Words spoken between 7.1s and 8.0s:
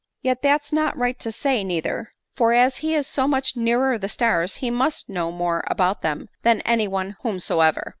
whomsoever.